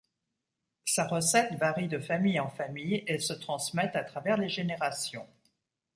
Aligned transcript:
Sa 0.83 1.05
recette 1.05 1.53
varie 1.59 1.87
de 1.87 1.99
famille 1.99 2.39
en 2.39 2.49
famille 2.49 3.03
et 3.05 3.19
se 3.19 3.33
transmet 3.33 3.95
à 3.95 4.03
travers 4.03 4.37
les 4.37 4.49
générations. 4.49 5.27